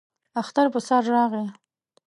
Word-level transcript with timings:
اختر 0.41 0.65
پر 0.73 0.81
سر 0.87 1.03
راغی. 1.13 1.45